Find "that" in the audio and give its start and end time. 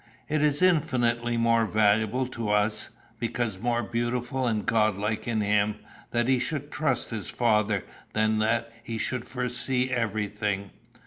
6.09-6.27, 8.39-8.71